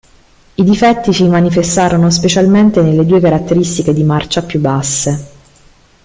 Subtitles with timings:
[0.55, 5.31] I difetti si manifestarono specialmente nelle due caratteristiche di marcia più basse.